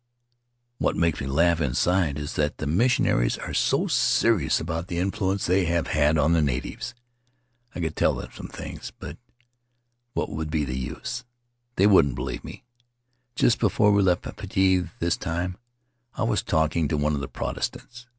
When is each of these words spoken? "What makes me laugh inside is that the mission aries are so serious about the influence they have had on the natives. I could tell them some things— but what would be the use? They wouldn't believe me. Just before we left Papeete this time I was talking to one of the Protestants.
"What 0.79 0.95
makes 0.95 1.21
me 1.21 1.27
laugh 1.27 1.61
inside 1.61 2.17
is 2.17 2.33
that 2.33 2.57
the 2.57 2.65
mission 2.65 3.05
aries 3.05 3.37
are 3.37 3.53
so 3.53 3.85
serious 3.85 4.59
about 4.59 4.87
the 4.87 4.97
influence 4.97 5.45
they 5.45 5.65
have 5.65 5.85
had 5.85 6.17
on 6.17 6.33
the 6.33 6.41
natives. 6.41 6.95
I 7.75 7.81
could 7.81 7.95
tell 7.95 8.15
them 8.15 8.31
some 8.33 8.47
things— 8.47 8.91
but 8.99 9.19
what 10.13 10.31
would 10.31 10.49
be 10.49 10.65
the 10.65 10.75
use? 10.75 11.23
They 11.75 11.85
wouldn't 11.85 12.15
believe 12.15 12.43
me. 12.43 12.63
Just 13.35 13.59
before 13.59 13.91
we 13.91 14.01
left 14.01 14.23
Papeete 14.23 14.89
this 14.97 15.17
time 15.17 15.57
I 16.15 16.23
was 16.23 16.41
talking 16.41 16.87
to 16.87 16.97
one 16.97 17.13
of 17.13 17.21
the 17.21 17.27
Protestants. 17.27 18.07